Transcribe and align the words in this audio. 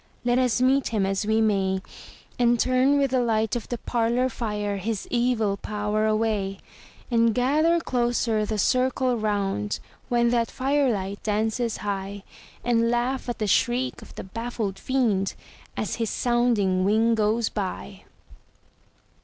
Let 0.25 0.39
us 0.39 0.59
meet 0.63 0.87
him 0.87 1.05
as 1.05 1.27
we 1.27 1.41
may, 1.41 1.79
And 2.39 2.59
turn 2.59 2.97
with 2.97 3.11
the 3.11 3.19
light 3.21 3.55
of 3.55 3.69
the 3.69 3.77
parlor 3.77 4.29
fire 4.29 4.77
his 4.77 5.07
evil 5.11 5.57
power 5.57 6.07
away; 6.07 6.57
And 7.11 7.35
gather 7.35 7.79
closer 7.79 8.43
the 8.43 8.57
circle 8.57 9.15
round, 9.15 9.77
when 10.09 10.29
that 10.31 10.49
fire 10.49 10.91
light 10.91 11.21
dances 11.21 11.77
high, 11.85 12.23
And 12.63 12.89
laugh 12.89 13.29
at 13.29 13.37
the 13.37 13.45
shriek 13.45 14.01
of 14.01 14.15
the 14.15 14.23
baffled 14.23 14.79
Fiend 14.79 15.35
as 15.77 15.97
his 15.97 16.09
sounding 16.09 16.83
wing 16.83 17.13
goes 17.13 17.49
by! 17.49 18.05